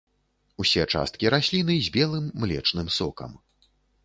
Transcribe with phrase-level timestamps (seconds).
[0.63, 3.39] Усе часткі расліны з белым млечным сокам.